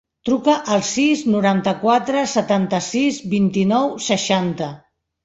Truca 0.27 0.53
al 0.75 0.79
sis, 0.91 1.19
noranta-quatre, 1.33 2.23
setanta-sis, 2.31 3.21
vint-i-nou, 3.35 3.87
seixanta. 4.07 4.71